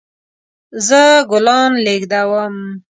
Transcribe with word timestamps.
زه 0.87 1.01
ګلان 1.31 1.71
لیږدوم 1.85 2.55